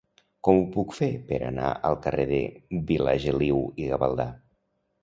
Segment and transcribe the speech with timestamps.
[0.47, 2.41] Com ho puc fer per anar al carrer de
[2.89, 4.31] Vilageliu i Gavaldà?